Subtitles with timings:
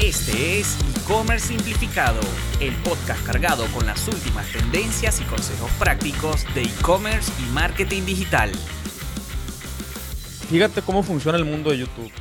[0.00, 2.20] Este es E-Commerce Simplificado,
[2.60, 8.52] el podcast cargado con las últimas tendencias y consejos prácticos de e-commerce y marketing digital.
[10.48, 12.12] Fíjate cómo funciona el mundo de YouTube.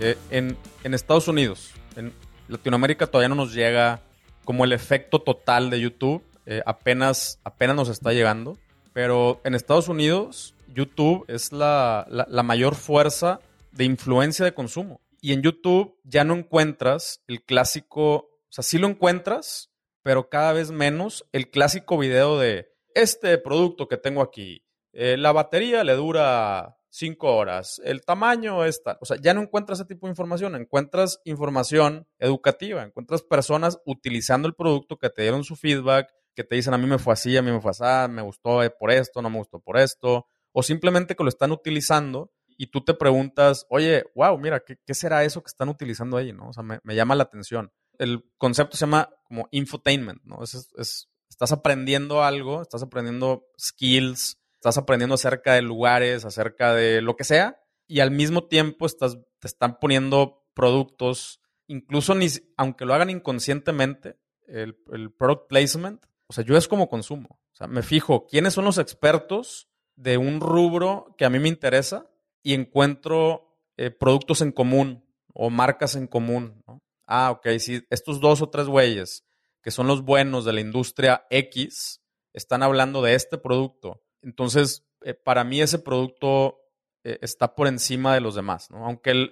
[0.00, 0.56] Eh, en,
[0.94, 2.10] Estados Unidos, en
[2.48, 4.00] Latinoamérica todavía no nos llega
[4.46, 6.24] como el efecto total de YouTube.
[6.46, 8.56] Eh, apenas, apenas nos está llegando.
[8.94, 13.40] Pero en Estados Unidos, YouTube es la, la mayor fuerza
[13.72, 15.02] de influencia de consumo.
[15.24, 20.52] Y en YouTube ya no encuentras el clásico, o sea, sí lo encuentras, pero cada
[20.52, 24.66] vez menos el clásico video de este producto que tengo aquí.
[24.92, 28.98] Eh, la batería le dura cinco horas, el tamaño es tal.
[29.00, 34.46] O sea, ya no encuentras ese tipo de información, encuentras información educativa, encuentras personas utilizando
[34.46, 37.34] el producto que te dieron su feedback, que te dicen a mí me fue así,
[37.38, 40.62] a mí me fue así, me gustó por esto, no me gustó por esto, o
[40.62, 45.42] simplemente que lo están utilizando y tú te preguntas, oye, wow, mira, ¿qué, será eso
[45.42, 46.32] que están utilizando ahí?
[46.32, 46.48] ¿no?
[46.48, 47.72] O sea, me, llama la atención.
[47.98, 50.42] El concepto se llama como infotainment, ¿no?
[50.42, 57.16] Es, estás aprendiendo algo, estás aprendiendo skills, estás aprendiendo acerca de lugares, acerca de lo
[57.16, 62.94] que sea, y al mismo tiempo estás, te están poniendo productos, incluso ni, aunque lo
[62.94, 64.16] hagan inconscientemente,
[64.46, 67.40] el, el product placement, o sea, yo es como consumo.
[67.52, 71.48] O sea, me fijo quiénes son los expertos de un rubro que a mí me
[71.48, 72.10] interesa
[72.44, 76.62] y encuentro eh, productos en común o marcas en común.
[77.06, 79.24] Ah, ok, si estos dos o tres güeyes
[79.62, 82.02] que son los buenos de la industria X
[82.34, 86.60] están hablando de este producto, entonces eh, para mí ese producto
[87.02, 88.84] eh, está por encima de los demás, ¿no?
[88.84, 89.30] Aunque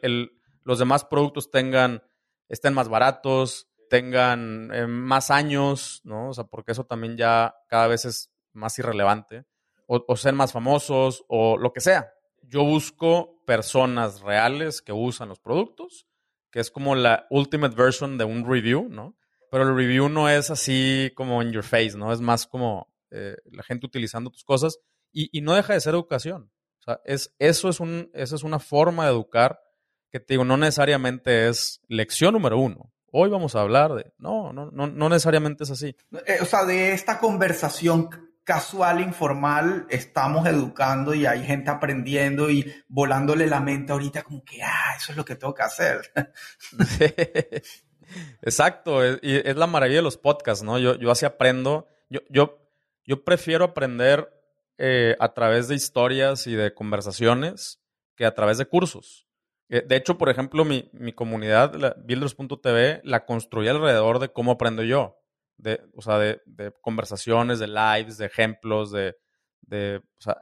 [0.64, 2.02] los demás productos tengan,
[2.48, 6.30] estén más baratos, tengan más años, ¿no?
[6.30, 9.44] O sea, porque eso también ya cada vez es más irrelevante,
[9.86, 12.10] o, o ser más famosos, o lo que sea,
[12.42, 16.06] yo busco personas reales que usan los productos,
[16.50, 19.16] que es como la ultimate version de un review, ¿no?
[19.50, 22.12] Pero el review no es así como in your face, ¿no?
[22.12, 24.78] Es más como eh, la gente utilizando tus cosas
[25.12, 26.50] y, no deja de ser educación.
[26.80, 29.60] O sea, es, eso, es un, eso es una forma de educar
[30.10, 32.92] que te digo, no necesariamente es lección número uno.
[33.10, 34.12] Hoy vamos a hablar de...
[34.18, 35.94] No, no, no, no necesariamente es así.
[36.26, 38.08] Eh, o sea, de esta conversación
[38.44, 44.62] casual, informal, estamos educando y hay gente aprendiendo y volándole la mente ahorita como que,
[44.62, 46.12] ah, eso es lo que tengo que hacer.
[48.42, 50.78] Exacto, y es la maravilla de los podcasts, ¿no?
[50.78, 52.58] Yo, yo así aprendo, yo,
[53.06, 54.28] yo, prefiero aprender
[54.76, 57.80] eh, a través de historias y de conversaciones
[58.16, 59.26] que a través de cursos.
[59.68, 64.82] Eh, de hecho, por ejemplo, mi, mi comunidad, Builders.tv, la construí alrededor de cómo aprendo
[64.82, 65.21] yo
[65.62, 66.40] de, o sea, de,
[66.80, 69.14] conversaciones, de lives, de ejemplos, de,
[69.96, 70.36] o sea,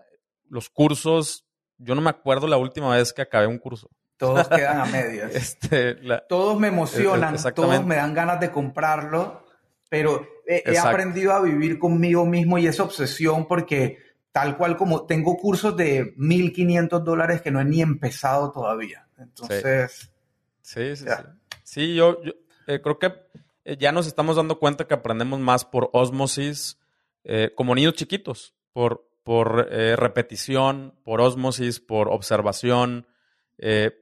[0.49, 1.47] los cursos.
[1.77, 3.91] Yo no me acuerdo la última vez que acabé un curso.
[4.17, 5.35] Todos quedan a medias.
[5.35, 5.97] Este,
[6.29, 9.45] todos me emocionan, todos me dan ganas de comprarlo,
[9.91, 13.99] pero he, aprendido a vivir conmigo mismo y esa obsesión porque
[14.33, 19.07] tal cual como tengo cursos de 1.500 dólares que no he ni empezado todavía.
[19.19, 20.11] Entonces...
[20.63, 21.15] Sí, sí, sí.
[21.63, 22.33] Sí, yo, yo
[22.67, 23.13] eh, creo que
[23.65, 26.79] ya nos estamos dando cuenta que aprendemos más por osmosis,
[27.25, 33.07] eh, como niños chiquitos, por, por eh, repetición, por osmosis, por observación,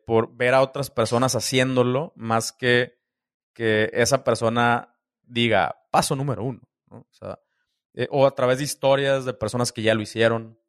[0.06, 2.96] por ver a otras personas haciéndolo, más que
[3.58, 6.60] que esa persona diga paso número uno.
[8.10, 10.60] O, a través de historias de personas que ya lo hicieron.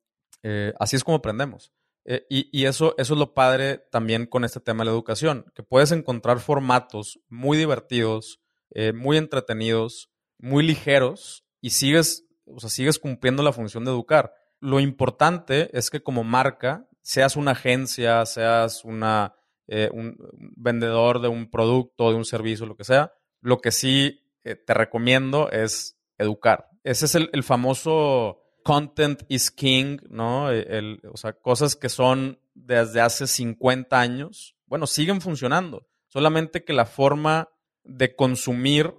[0.80, 1.72] así es como aprendemos.
[2.04, 5.62] y, y eso, eso es lo padre también con este tema de la educación, que
[5.62, 13.00] puedes encontrar formatos muy divertidos, eh, muy entretenidos, muy ligeros y sigues, o sea, sigues
[13.00, 14.34] cumpliendo la función de educar.
[14.60, 19.34] Lo importante es que como marca, seas una agencia, seas una,
[19.68, 20.18] eh, un
[20.56, 24.74] vendedor de un producto, de un servicio, lo que sea, lo que sí eh, te
[24.74, 26.70] recomiendo es educar.
[26.84, 30.48] Ese es el, famoso content is king, ¿no?
[30.48, 35.88] o sea, cosas que son desde hace 50 años, bueno, siguen funcionando.
[36.08, 37.50] Solamente que la forma
[37.84, 38.94] de consumir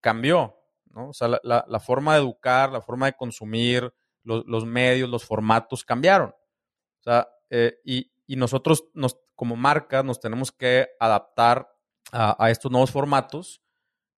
[0.00, 0.56] cambió.
[0.94, 3.92] O sea, la, forma de educar, la forma de consumir,
[4.24, 6.30] los, medios, los formatos cambiaron.
[6.30, 11.68] O sea, eh, y, nosotros nos, como marca nos tenemos que adaptar
[12.12, 13.60] a, estos nuevos formatos,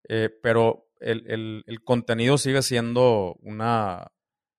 [0.09, 4.13] eh, pero el, contenido sigue siendo una,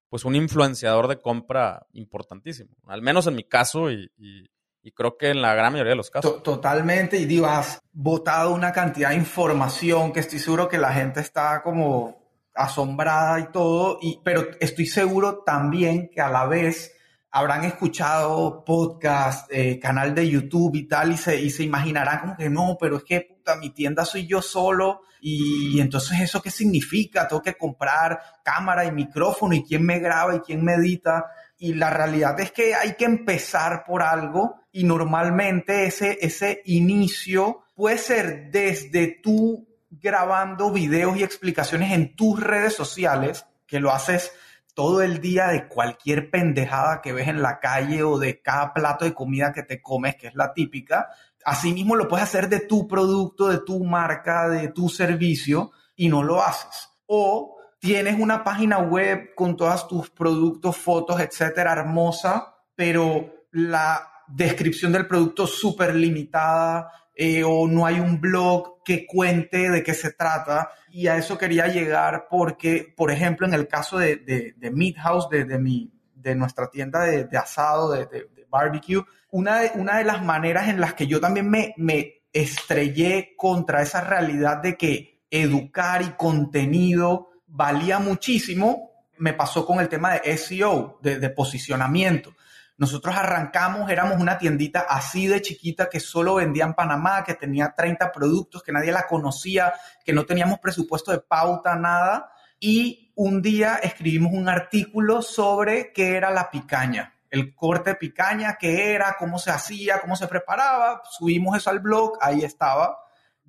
[0.09, 2.75] pues un influenciador de compra importantísimo.
[2.87, 4.49] Al menos en mi caso y y
[4.89, 6.41] creo que en la gran mayoría de los casos.
[6.41, 11.19] Totalmente, y digo, has botado una cantidad de información que estoy seguro que la gente
[11.19, 12.19] está como
[12.55, 16.95] asombrada y todo, y, pero estoy seguro también que a la vez
[17.29, 22.35] habrán escuchado podcast, eh, canal de YouTube y tal, y se, y se imaginarán como
[22.35, 26.49] que no, pero es que puta, mi tienda soy yo solo, y, entonces eso qué
[26.49, 31.25] significa, tengo que comprar cámara y micrófono, y quién me graba y quién me edita.
[31.63, 37.61] Y la realidad es que hay que empezar por algo, y normalmente ese, ese inicio
[37.75, 44.31] puede ser desde tú grabando videos y explicaciones en tus redes sociales, que lo haces
[44.73, 49.05] todo el día de cualquier pendejada que ves en la calle o de cada plato
[49.05, 51.09] de comida que te comes, que es la típica.
[51.45, 56.23] Asimismo lo puedes hacer de tu producto, de tu marca, de tu servicio y no
[56.23, 56.89] lo haces.
[57.05, 64.91] O tienes una página web con todos tus productos, fotos, etcétera, hermosa, pero la descripción
[64.91, 70.13] del producto súper limitada, eh, o no hay un blog que cuente de qué se
[70.13, 70.69] trata.
[70.91, 75.27] Y a eso quería llegar porque, por ejemplo, en el caso de, de, Meat House,
[75.31, 80.23] de, de, mi, de nuestra tienda de, asado, de, barbecue, una de, una de las
[80.23, 86.03] maneras en las que yo también me, me estrellé contra esa realidad de que educar
[86.03, 92.33] y contenido valía muchísimo, me pasó con el tema de SEO, de posicionamiento.
[92.81, 97.75] Nosotros arrancamos, éramos una tiendita así de chiquita que solo vendía en Panamá, que tenía
[97.77, 99.71] 30 productos, que nadie la conocía,
[100.03, 102.31] que no teníamos presupuesto de pauta, nada.
[102.59, 108.57] Y un día escribimos un artículo sobre qué era la picaña, el corte de picaña,
[108.59, 111.03] qué era, cómo se hacía, cómo se preparaba.
[111.07, 112.97] Subimos eso al blog, ahí estaba.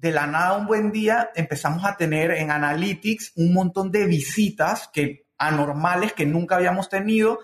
[0.02, 4.90] De la nada, un buen día, empezamos a tener en Analytics un montón de visitas
[4.92, 7.38] que anormales que nunca habíamos tenido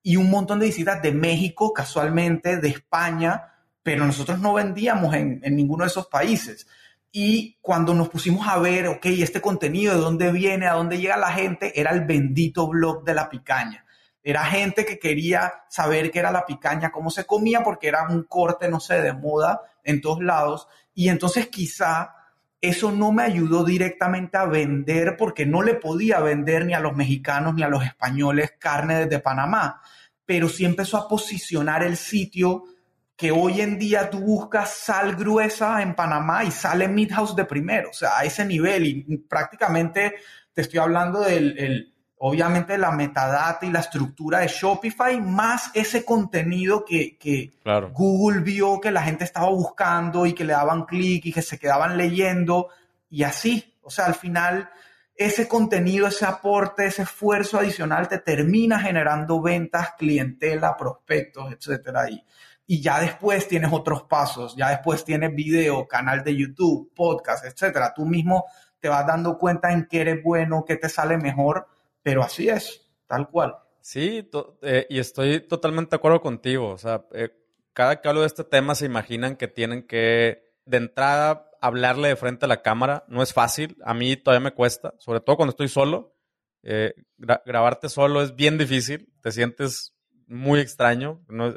[0.00, 5.40] y un montón de visitas de México, casualmente, de España, pero nosotros no vendíamos en,
[5.56, 6.68] ninguno de esos países.
[7.10, 11.16] Y cuando nos pusimos a ver, ok, este contenido, de dónde viene, a dónde llega
[11.16, 13.83] la gente, era el bendito blog de la picaña.
[14.24, 18.24] Era gente que quería saber qué era la picaña, cómo se comía, porque era un
[18.24, 20.66] corte, no sé, de moda en todos lados.
[20.94, 22.14] Y entonces quizá
[22.62, 26.96] eso no me ayudó directamente a vender porque no le podía vender ni a los
[26.96, 29.82] mexicanos ni a los españoles carne desde Panamá,
[30.24, 32.64] pero sí empezó a posicionar el sitio
[33.16, 37.44] que hoy en día tú buscas sal gruesa en Panamá y sale Meat House de
[37.44, 38.86] primero, o sea, a ese nivel.
[38.86, 40.14] Y prácticamente
[40.52, 46.84] te estoy hablando del obviamente la metadata y la estructura de Shopify, más ese contenido
[46.84, 47.18] que,
[47.92, 51.58] Google vio que la gente estaba buscando y que le daban clic y que se
[51.58, 52.68] quedaban leyendo
[53.10, 53.76] y así.
[53.82, 54.70] O sea, al final
[55.16, 62.08] ese contenido, ese aporte, ese esfuerzo adicional te termina generando ventas, clientela, prospectos, etcétera.
[62.10, 62.24] Y,
[62.66, 67.92] y ya después tienes otros pasos, ya después tienes video, canal de YouTube, podcast, etcétera.
[67.94, 68.46] Tú mismo
[68.80, 71.68] te vas dando cuenta en qué eres bueno, qué te sale mejor
[72.04, 73.56] pero así es, tal cual.
[73.80, 74.30] Sí,
[74.62, 76.68] eh, y estoy totalmente de acuerdo contigo.
[76.68, 77.30] O sea, eh,
[77.72, 82.16] cada que hablo de este tema se imaginan que tienen que, de entrada, hablarle de
[82.16, 83.04] frente a la cámara.
[83.08, 86.14] No es fácil, a mí todavía me cuesta, sobre todo cuando estoy solo.
[86.62, 89.94] Eh, grabarte solo es bien difícil, te sientes
[90.26, 91.22] muy extraño.
[91.28, 91.52] No,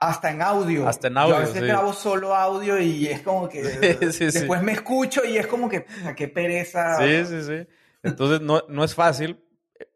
[0.00, 0.86] hasta en audio.
[0.88, 1.34] Hasta en audio.
[1.34, 3.62] Yo a veces grabo solo audio y es como que
[4.00, 5.86] después me escucho y es como que,
[6.16, 6.96] qué pereza.
[6.98, 7.66] Sí, sí, sí.
[8.02, 9.44] Entonces no, no es fácil,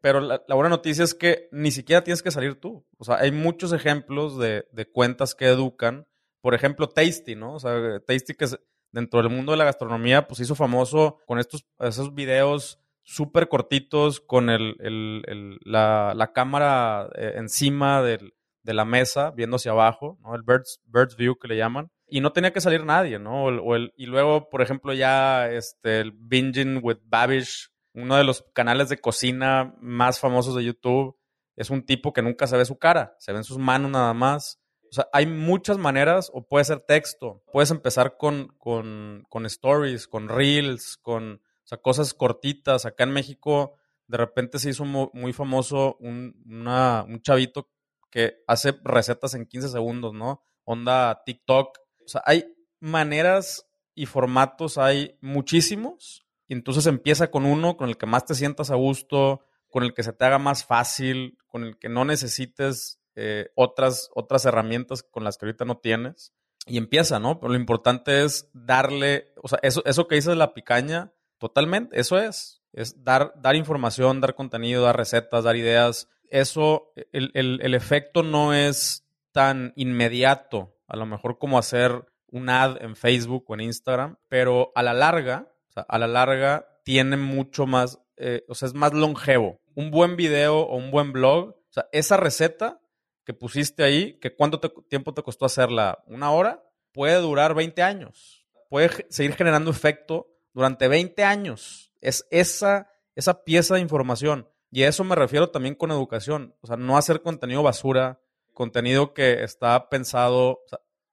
[0.01, 2.85] pero la, buena noticia es que ni siquiera tienes que salir tú.
[2.97, 6.07] O sea, hay muchos ejemplos de, de, cuentas que educan.
[6.41, 7.55] Por ejemplo, Tasty, ¿no?
[7.55, 8.59] O sea, Tasty que es,
[8.91, 14.21] dentro del mundo de la gastronomía, pues hizo famoso con estos esos videos súper cortitos,
[14.21, 20.17] con el, el, la, la, cámara eh, encima del, de la mesa, viendo hacia abajo,
[20.21, 20.35] ¿no?
[20.35, 21.91] El bird's, view que le llaman.
[22.07, 23.45] Y no tenía que salir nadie, ¿no?
[23.45, 28.89] O y luego, por ejemplo, ya este, el Binging with Babish, uno de los canales
[28.89, 31.17] de cocina más famosos de YouTube,
[31.55, 34.59] es un tipo que nunca se ve su cara, se ven sus manos nada más.
[34.89, 37.43] O sea, hay muchas maneras, o puede ser texto.
[37.51, 41.41] Puedes empezar con, con, con stories, con reels, con
[41.81, 42.85] cosas cortitas.
[42.85, 43.75] Acá en México,
[44.07, 47.69] de repente se hizo muy, famoso un, un chavito
[48.11, 50.43] que hace recetas en 15 segundos, ¿no?
[50.63, 51.79] Onda TikTok.
[52.05, 52.45] O sea, hay
[52.79, 58.71] maneras y formatos, hay muchísimos entonces empieza con uno con el que más te sientas
[58.71, 62.99] a gusto, con el que se te haga más fácil, con el que no necesites
[63.15, 66.33] eh, otras, otras herramientas con las que ahorita no tienes.
[66.65, 67.39] Y empieza, ¿no?
[67.39, 71.99] Pero lo importante es darle, o sea, eso, eso que dices de la picaña, totalmente,
[71.99, 72.61] eso es.
[72.71, 76.07] Es dar, dar información, dar contenido, dar recetas, dar ideas.
[76.29, 82.49] Eso, el, el, el efecto no es tan inmediato, a lo mejor como hacer un
[82.49, 86.67] ad en Facebook o en Instagram, pero a la larga o sea, a la larga
[86.83, 89.59] tiene mucho más, eh, o sea, es más longevo.
[89.73, 92.79] Un buen video o un buen blog, o sea, esa receta
[93.25, 98.45] que pusiste ahí, que cuánto tiempo te costó hacerla, una hora, puede durar 20 años.
[98.69, 101.91] Puede seguir generando efecto durante 20 años.
[102.01, 104.47] Es esa, esa pieza de información.
[104.69, 106.55] Y a eso me refiero también con educación.
[106.61, 108.19] O sea, no hacer contenido basura,
[108.53, 110.61] contenido que está pensado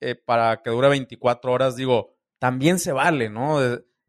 [0.00, 1.76] eh, para que dure 24 horas.
[1.76, 3.60] Digo, también se vale, ¿no?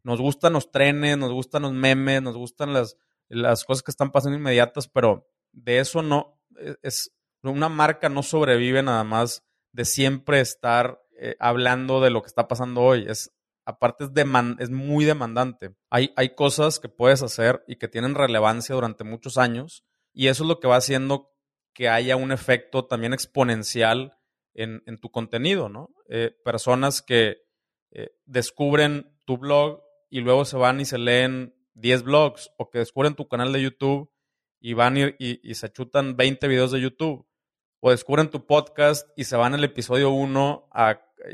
[0.04, 2.96] Nos gustan los trenes, nos gustan los memes, nos gustan las,
[3.28, 8.22] las cosas que están pasando inmediatas, pero de eso no, e, es, una marca no
[8.22, 13.06] sobrevive nada más de siempre estar eh, hablando de lo que está pasando hoy.
[13.08, 13.32] Es,
[13.64, 14.10] aparte es,
[14.58, 15.74] es muy demandante.
[15.90, 20.44] Hay, hay cosas que puedes hacer y que tienen relevancia durante muchos años y eso
[20.44, 21.30] es lo que va haciendo
[21.74, 24.18] que haya un efecto también exponencial
[24.54, 25.88] en, tu contenido, ¿no?
[26.08, 27.38] Eh, personas que
[27.90, 29.82] eh, descubren tu blog
[30.12, 33.62] y luego se van y se leen 10 blogs o que descubren tu canal de
[33.62, 34.12] YouTube
[34.60, 37.26] y van y, y, se chutan 20 videos de YouTube
[37.80, 40.68] o descubren tu podcast y se van al episodio 1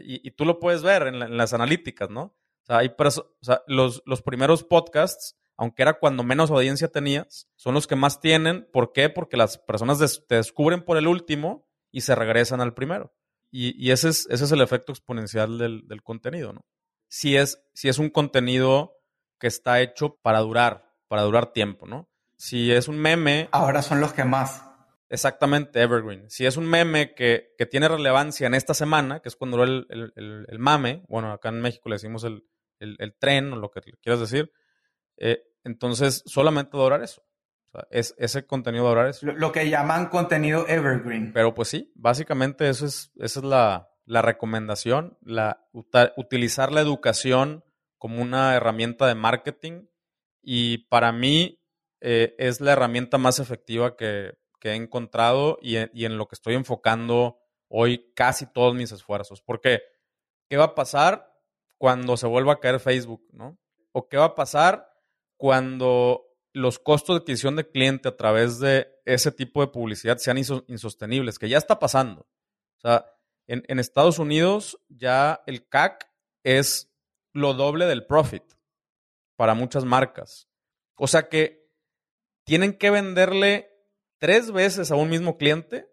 [0.05, 2.23] y, tú lo puedes ver en, las analíticas, ¿no?
[2.23, 2.95] O sea, hay
[3.67, 8.69] los, los primeros podcasts, aunque era cuando menos audiencia tenías, son los que más tienen.
[8.73, 9.09] ¿Por qué?
[9.09, 13.13] Porque las personas te descubren por el último y se regresan al primero.
[13.51, 16.65] Y, ese, es, ese es el efecto exponencial del, del contenido, ¿no?
[17.09, 18.95] Si es, si es un contenido
[19.39, 22.09] que está hecho para durar, para durar tiempo, ¿no?
[22.37, 23.49] Si es un meme...
[23.53, 24.65] Ahora son los que más.
[25.11, 26.29] Exactamente, Evergreen.
[26.29, 30.59] Si es un meme que, tiene relevancia en esta semana, que es cuando el, el,
[30.59, 32.45] mame, bueno, acá en México le decimos el,
[33.19, 34.53] tren o lo que quieras decir,
[35.17, 37.23] eh, entonces solamente va a durar eso.
[37.67, 39.27] O sea, es, ese contenido va a durar eso.
[39.27, 41.33] Lo, que llaman contenido evergreen.
[41.33, 45.69] Pero pues sí, básicamente eso es, esa es la, la recomendación, la,
[46.17, 47.63] utilizar la educación
[47.99, 49.87] como una herramienta de marketing
[50.43, 51.61] y para mí
[52.01, 57.39] eh, es la herramienta más efectiva que, he encontrado y, en lo que estoy enfocando
[57.69, 59.43] hoy casi todos mis esfuerzos.
[59.43, 59.83] Porque,
[60.49, 61.33] ¿qué va a pasar
[61.77, 63.27] cuando se vuelva a caer Facebook?
[63.33, 63.59] ¿no?
[63.93, 64.91] ¿O qué va a pasar
[65.37, 70.39] cuando los costos de adquisición de cliente a través de ese tipo de publicidad sean
[70.39, 71.39] insostenibles?
[71.39, 72.23] Que ya está pasando.
[72.79, 73.07] O sea,
[73.49, 76.11] en, Estados Unidos ya el CAC
[76.45, 76.93] es
[77.33, 78.45] lo doble del profit
[79.37, 80.49] para muchas marcas.
[80.97, 81.67] O sea que
[82.45, 83.71] tienen que venderle
[84.19, 85.91] tres veces a un mismo cliente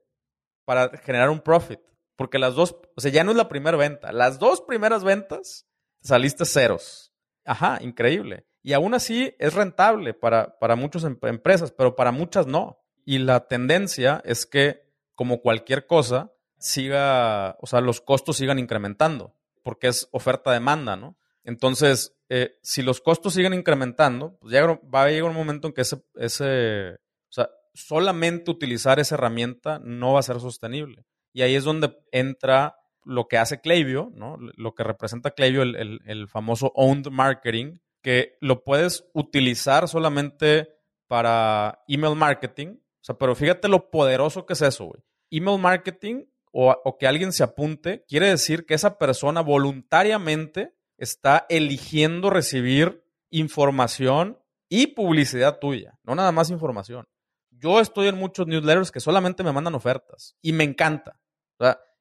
[0.66, 1.80] para generar un profit.
[2.18, 4.12] Porque las dos, o sea, ya no es la primera venta.
[4.12, 5.68] Las dos primeras ventas
[6.02, 7.14] saliste ceros.
[7.46, 8.46] Ajá, increíble.
[8.62, 12.80] Y aún así es rentable para, para muchas em, empresas, pero para muchas no.
[13.06, 14.82] Y la tendencia es que,
[15.14, 21.18] como cualquier cosa, siga, o sea, los costos sigan incrementando, porque es oferta-demanda, ¿no?
[21.44, 25.74] Entonces, eh, si los costos siguen incrementando, pues ya va a llegar un momento en
[25.74, 31.06] que ese, ese, o sea, solamente utilizar esa herramienta no va a ser sostenible.
[31.34, 34.38] Y ahí es donde entra lo que hace Klaviyo, ¿no?
[34.40, 40.70] Lo que representa Klaviyo, el, el famoso owned marketing, que lo puedes utilizar solamente
[41.08, 42.78] para email marketing.
[42.78, 45.02] O sea, pero fíjate lo poderoso que es eso, güey.
[45.30, 46.26] Email marketing
[46.58, 54.40] o, que alguien se apunte, quiere decir que esa persona voluntariamente está eligiendo recibir información
[54.70, 57.06] y publicidad tuya, no nada más información.
[57.52, 61.20] Yo estoy en muchos newsletters que solamente me mandan ofertas y me encanta,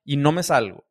[0.04, 0.86] y no me salgo.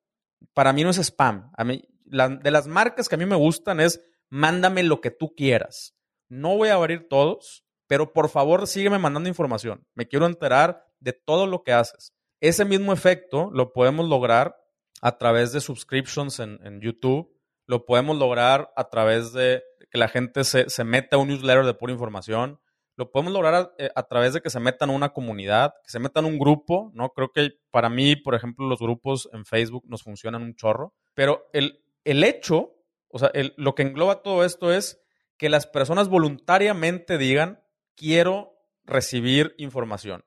[0.54, 1.50] Para mí no es spam.
[1.56, 5.36] A mí, de las marcas que a mí me gustan es mándame lo que tú
[5.36, 5.96] quieras.
[6.28, 9.88] No voy a abrir todos, pero por favor sígueme mandando información.
[9.94, 12.14] Me quiero enterar de todo lo que haces.
[12.44, 14.58] Ese mismo efecto lo podemos lograr
[15.02, 17.32] a través de subscriptions en, YouTube,
[17.68, 21.74] lo podemos lograr a través de que la gente se, meta a un newsletter de
[21.74, 22.60] pura información,
[22.98, 26.00] lo podemos lograr eh, a, través de que se metan a una comunidad, que se
[26.00, 27.12] metan a un grupo, ¿no?
[27.12, 31.48] Creo que para mí, por ejemplo, los grupos en Facebook nos funcionan un chorro, pero
[31.54, 32.76] el, el hecho,
[33.08, 35.02] o sea, lo que engloba todo esto es
[35.38, 37.64] que las personas voluntariamente digan,
[37.96, 38.52] quiero
[38.84, 40.26] recibir información.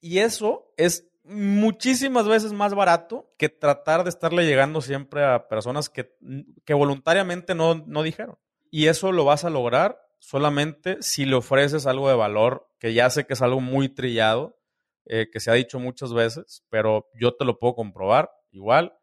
[0.00, 5.88] Y eso es muchísimas veces más barato que tratar de estarle llegando siempre a personas
[5.88, 6.16] que,
[6.64, 8.38] que voluntariamente no, no dijeron.
[8.70, 13.10] Y eso lo vas a lograr solamente si le ofreces algo de valor, que ya
[13.10, 14.58] sé que es algo muy trillado,
[15.04, 18.96] eh, que se ha dicho muchas veces, pero yo te lo puedo comprobar igual.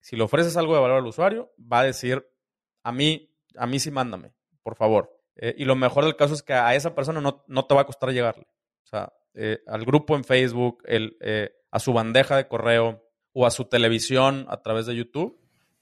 [0.00, 2.26] Si le ofreces algo de valor al usuario, va a decir,
[2.82, 4.32] a mí, a mí sí mándame,
[4.62, 5.14] por favor.
[5.36, 7.82] Eh, y lo mejor del caso es que a esa persona no, no te va
[7.82, 8.46] a costar llegarle.
[8.84, 11.16] O sea, eh, al grupo en Facebook, el,
[11.70, 15.38] a su bandeja de correo o a su televisión a través de YouTube,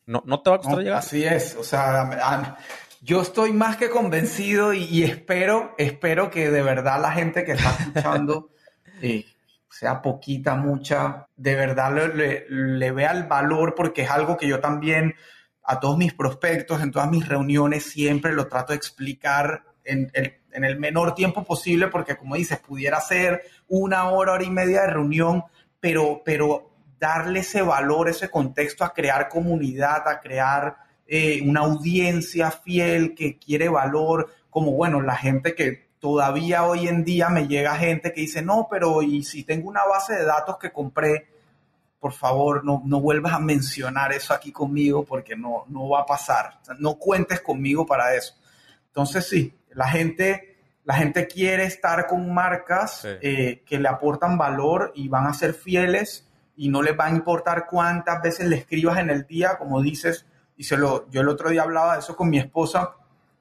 [0.06, 0.98] no, no te va a costar llegar.
[0.98, 2.56] Así es, o sea,
[3.00, 7.70] yo estoy más que convencido y, espero, espero que de verdad la gente que está
[7.78, 8.50] escuchando
[9.02, 9.24] eh,
[9.70, 14.60] sea poquita, mucha, de verdad le, le, vea el valor porque es algo que yo
[14.60, 15.14] también
[15.62, 20.38] a todos mis prospectos, en todas mis reuniones, siempre lo trato de explicar en el,
[20.52, 24.82] en el menor tiempo posible porque como dices, pudiera ser una hora, hora y media
[24.82, 25.44] de reunión,
[25.80, 32.50] pero, pero darle ese valor, ese contexto a crear comunidad, a crear eh, una audiencia
[32.50, 37.76] fiel que quiere valor, como bueno, la gente que todavía hoy en día me llega
[37.76, 41.28] gente que dice, no, pero y si tengo una base de datos que compré,
[41.98, 46.06] por favor, no, no vuelvas a mencionar eso aquí conmigo porque no, no va a
[46.06, 46.60] pasar.
[46.78, 48.34] no cuentes conmigo para eso.
[48.86, 50.57] Entonces, sí, la gente,
[50.88, 55.52] la gente quiere estar con marcas eh, que le aportan valor y van a ser
[55.52, 56.26] fieles
[56.56, 60.24] y no les va a importar cuántas veces le escribas en el día, como dices,
[60.56, 62.94] y se lo, yo el otro día hablaba de eso con mi esposa,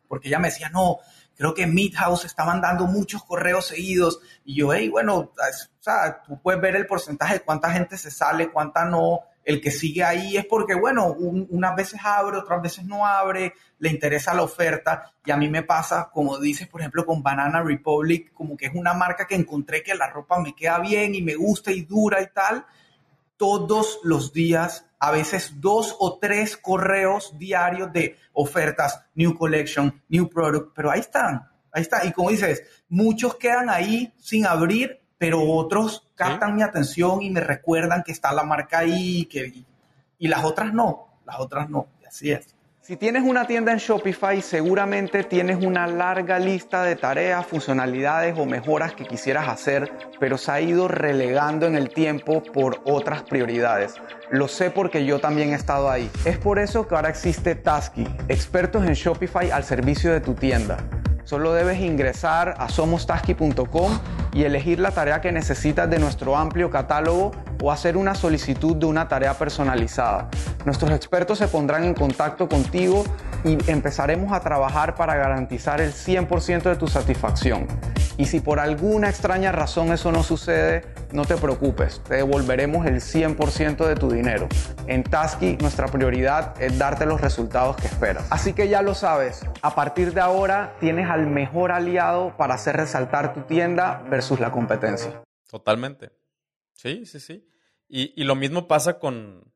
[0.10, 0.98] porque ella me decía, no,
[1.38, 4.20] creo que Midhouse está mandando muchos correos seguidos.
[4.44, 5.34] Y yo, hey, bueno, o
[5.80, 9.22] sea, tú puedes ver el porcentaje de cuánta gente se sale, cuánta no.
[9.48, 13.90] El que sigue ahí es porque, bueno, unas veces abre, otras veces no abre, le
[13.90, 15.14] interesa la oferta.
[15.24, 18.76] Y a mí me pasa, como dices, por ejemplo, con Banana Republic, como que es
[18.76, 22.22] una marca que encontré que la ropa me queda bien y me gusta y dura
[22.22, 22.66] y tal.
[23.38, 30.28] Todos los días a veces dos o tres correos diarios de ofertas, new collection, new
[30.28, 32.06] product, pero ahí están, ahí está.
[32.06, 37.42] Y como dices, muchos quedan ahí sin abrir, pero otros captan mi atención y me
[37.42, 39.64] recuerdan que está la marca ahí que,
[40.20, 42.58] y las otras no, las otras no, y así es.
[42.88, 48.46] Si tienes una tienda en Shopify, seguramente tienes una larga lista de tareas, funcionalidades o
[48.46, 53.96] mejoras que quisieras hacer, pero se ha ido relegando en el tiempo por otras prioridades.
[54.32, 56.10] Lo sé porque yo también he estado ahí.
[56.24, 60.78] Es por eso que ahora existe Tasky, expertos en Shopify al servicio de tu tienda.
[61.26, 64.00] Solo debes ingresar a somostasky.com
[64.38, 68.86] y elegir la tarea que necesitas de nuestro amplio catálogo o hacer una solicitud de
[68.86, 70.30] una tarea personalizada.
[70.64, 73.04] Nuestros expertos se pondrán en contacto contigo
[73.44, 77.66] y empezaremos a trabajar para garantizar el 100% de tu satisfacción.
[78.18, 82.96] Y si por alguna extraña razón eso no sucede, no te preocupes, te devolveremos el
[82.96, 84.48] 100% de tu dinero.
[84.88, 88.26] En Tasky nuestra prioridad es darte los resultados que esperas.
[88.32, 92.76] Así que ya lo sabes, a partir de ahora tienes al mejor aliado para hacer
[92.76, 94.02] resaltar tu tienda
[94.40, 95.24] la competencia.
[95.50, 96.12] Totalmente.
[96.74, 97.48] Sí, sí, sí.
[97.90, 99.54] Y, lo mismo pasa con,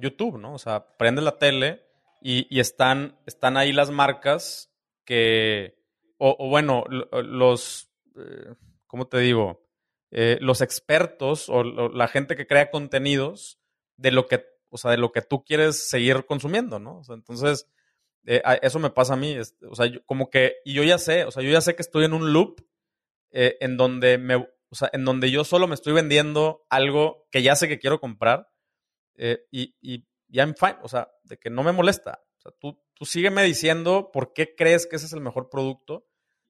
[0.00, 0.54] YouTube, ¿no?
[0.54, 1.84] O sea, prende la tele
[2.22, 4.72] y, están, están ahí las marcas
[5.04, 5.76] que,
[6.16, 8.54] o, bueno, los, eh,
[8.86, 9.68] ¿cómo te digo?
[10.10, 13.60] Eh, los expertos o, la gente que crea contenidos
[13.96, 16.98] de lo que, o sea, de lo que tú quieres seguir consumiendo, ¿no?
[16.98, 17.68] O sea, entonces,
[18.24, 19.36] eh, eso me pasa a mí,
[19.68, 22.06] o sea, como que, y yo ya sé, o sea, yo ya sé que estoy
[22.06, 22.64] en un loop
[23.34, 24.36] en donde me,
[24.74, 28.00] o sea, en donde yo solo me estoy vendiendo algo que ya sé que quiero
[28.00, 28.48] comprar
[29.16, 32.24] eh, y, y ya I'm fine, o sea, de que no me molesta.
[32.38, 36.06] O sea, tú, tú sígueme diciendo por qué crees que ese es el mejor producto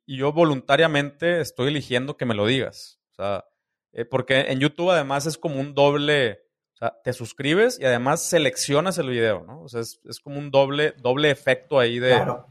[0.07, 2.99] y yo voluntariamente estoy eligiendo que me lo digas.
[3.13, 3.45] O sea,
[3.93, 6.41] eh, porque en YouTube además es como un doble,
[6.73, 9.63] o sea, te suscribes y además seleccionas el video, ¿no?
[9.63, 12.11] O sea, es, es como un doble, doble efecto ahí de...
[12.11, 12.47] Claro.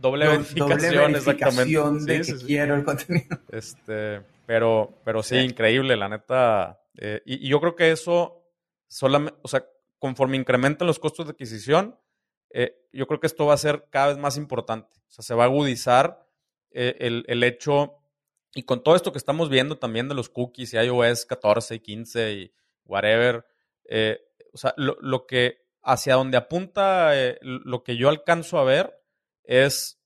[0.00, 2.12] Doble, verificación, exactamente.
[2.12, 3.38] de que quiero el contenido.
[3.50, 6.80] Este, pero, pero sí, increíble, la neta.
[6.96, 8.46] Eh, y, yo creo que eso,
[8.88, 9.66] solamente, o sea,
[9.98, 11.98] conforme incrementan los costos de adquisición,
[12.48, 14.96] eh, yo creo que esto va a ser cada vez más importante.
[15.08, 16.26] O sea, se va a agudizar
[16.70, 17.98] eh, el, el, hecho,
[18.54, 21.80] y con todo esto que estamos viendo también de los cookies y iOS 14 y
[21.80, 22.52] 15 y
[22.86, 23.44] whatever,
[24.52, 28.99] o sea, lo, lo, que, hacia donde apunta, lo que yo alcanzo a ver
[29.50, 30.00] es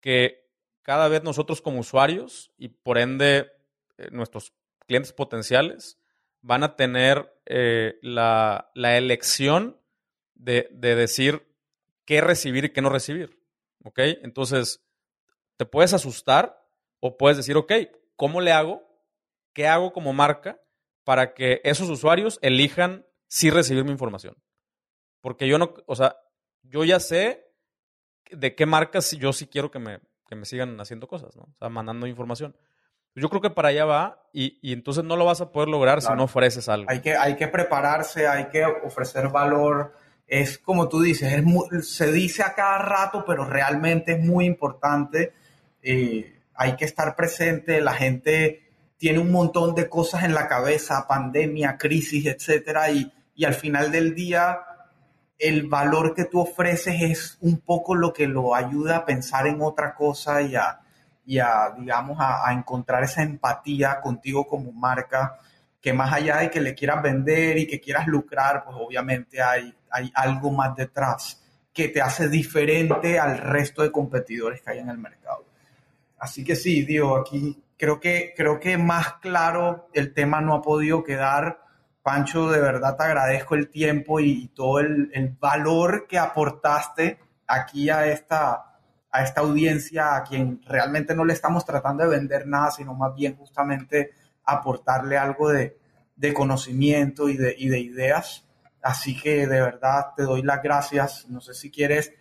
[0.00, 0.48] que
[0.82, 3.50] cada vez nosotros como usuarios y por ende
[3.98, 4.54] eh, nuestros
[4.86, 5.98] clientes potenciales
[6.42, 9.80] van a tener eh, la, elección
[10.34, 11.52] de, decir
[12.04, 13.42] qué recibir y qué no recibir.
[13.82, 13.98] ¿Ok?
[14.22, 14.80] Entonces,
[15.56, 16.64] te puedes asustar
[17.00, 17.72] o puedes decir, ok,
[18.14, 18.88] ¿cómo le hago?
[19.52, 20.60] ¿Qué hago como marca
[21.02, 24.36] para que esos usuarios elijan si recibir mi información?
[25.20, 26.16] Porque yo no, o sea,
[26.62, 27.47] yo ya sé
[28.32, 31.42] de qué marcas yo sí quiero que me, que me sigan haciendo cosas, ¿no?
[31.42, 32.54] O sea, mandando información.
[33.14, 36.12] Yo creo que para allá va y, entonces no lo vas a poder lograr si
[36.12, 36.90] no ofreces algo.
[36.90, 39.94] Hay que, hay que prepararse, hay que ofrecer valor.
[40.26, 45.32] Es como tú dices, es se dice a cada rato, pero realmente es muy importante.
[45.82, 48.62] Eh, hay que estar presente, la gente
[48.98, 53.90] tiene un montón de cosas en la cabeza, pandemia, crisis, etcétera, y, y al final
[53.90, 54.60] del día
[55.38, 59.62] el valor que tú ofreces es un poco lo que lo ayuda a pensar en
[59.62, 60.80] otra cosa y a,
[61.24, 65.38] y a, digamos, a, encontrar esa empatía contigo como marca.
[65.80, 69.72] que más allá de que le quieras vender y que quieras lucrar, pues obviamente hay,
[69.90, 71.40] hay algo más detrás
[71.72, 75.44] que te hace diferente al resto de competidores que hay en el mercado.
[76.18, 80.62] Así que sí, digo, aquí creo que, creo que más claro el tema no ha
[80.62, 81.60] podido quedar.
[82.02, 87.90] Pancho, de verdad te agradezco el tiempo y todo el, el valor que aportaste aquí
[87.90, 88.78] a esta,
[89.10, 93.14] a esta audiencia, a quien realmente no le estamos tratando de vender nada, sino más
[93.14, 94.12] bien justamente
[94.44, 95.78] aportarle algo de,
[96.16, 98.46] de conocimiento y de, y de ideas.
[98.82, 101.26] Así que de verdad te doy las gracias.
[101.28, 102.12] No sé si quieres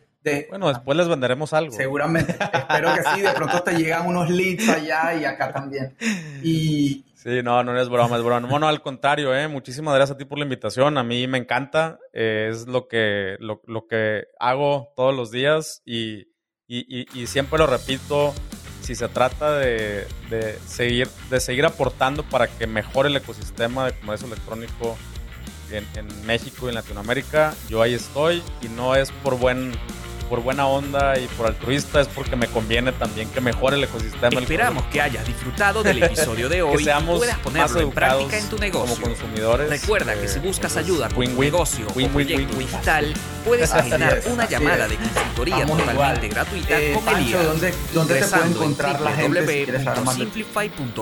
[0.50, 1.76] bueno, después les venderemos algo.
[1.76, 2.32] Seguramente.
[2.54, 3.22] Espero que sí.
[3.22, 5.96] De pronto te llegan unos leads allá y acá también.
[6.44, 7.04] Y...
[7.16, 8.48] Sí, no, no es broma, es broma.
[8.48, 9.48] No, no, al contrario, ¿eh?
[9.48, 10.98] Muchísimas gracias a ti por la invitación.
[10.98, 12.00] A mí me encanta.
[12.14, 16.28] Eh, es lo que, lo, que hago todos los días y,
[16.68, 18.34] y, siempre lo repito.
[18.82, 20.08] Si se trata de,
[20.68, 24.96] seguir, de seguir aportando para que mejore el ecosistema de comercio electrónico
[25.72, 29.74] en, en México y en Latinoamérica, yo ahí estoy y no es por buen
[30.28, 34.40] por buena onda y por altruista, es porque me conviene también que mejore el ecosistema.
[34.40, 38.58] Esperamos que hayas disfrutado del episodio de hoy y puedas ponerlo en práctica en tu
[38.58, 38.96] negocio.
[38.96, 39.70] Como consumidores.
[39.70, 43.14] Recuerda que si buscas eh, ayuda con tu negocio o proyecto digital,
[43.46, 47.44] puedes agendar una llamada de consultoría totalmente gratuita eh, con Elías.
[47.44, 49.42] ¿dónde, ¿dónde te puede encontrar la gente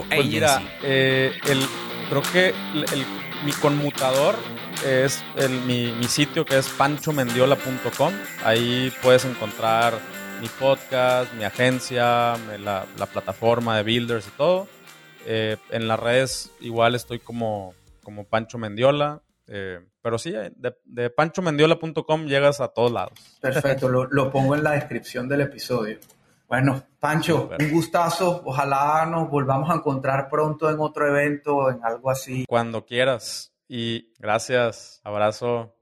[0.08, 1.68] Pues mira, eh, el,
[2.10, 3.06] creo que el,
[3.44, 4.36] mi conmutador
[4.84, 5.24] es
[5.66, 8.14] mi, sitio que es panchomendiola.com.
[8.44, 9.94] Ahí puedes encontrar
[10.42, 14.68] mi podcast, mi agencia, la, plataforma de builders y todo.
[15.26, 19.22] Eh, en las redes igual estoy como, como Pancho Mendiola.
[19.48, 23.14] Eh, pero sí, de, de panchomendiola.com llegas a todos lados.
[23.42, 26.00] Perfecto, lo, lo, pongo en la descripción del episodio.
[26.48, 28.44] Bueno, Pancho, un gustazo.
[28.46, 32.46] Ojalá nos volvamos a encontrar pronto en otro evento, en algo así.
[32.48, 33.55] Cuando quieras.
[33.68, 35.76] Y gracias, abrazo.